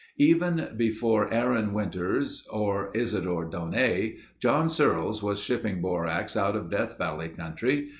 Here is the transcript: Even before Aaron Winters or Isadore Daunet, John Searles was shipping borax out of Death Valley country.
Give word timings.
Even 0.17 0.69
before 0.77 1.31
Aaron 1.31 1.73
Winters 1.73 2.47
or 2.51 2.89
Isadore 2.97 3.45
Daunet, 3.47 4.17
John 4.39 4.67
Searles 4.67 5.21
was 5.21 5.39
shipping 5.43 5.79
borax 5.79 6.35
out 6.35 6.55
of 6.55 6.71
Death 6.71 6.97
Valley 6.97 7.29
country. 7.29 7.89